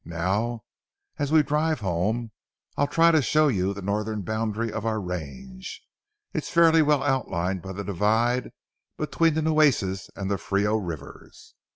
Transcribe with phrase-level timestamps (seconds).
[0.03, 0.63] Now,
[1.19, 2.31] as we drive home,
[2.75, 5.79] I'll try to show you the northern boundary of our range;
[6.33, 8.51] it's fairly well outlined by the divide
[8.97, 11.53] between the Nueces and the Frio rivers."